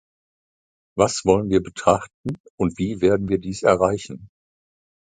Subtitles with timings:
[0.97, 4.29] Was wollen wir betrachten, und wie werden wir dies erreichen?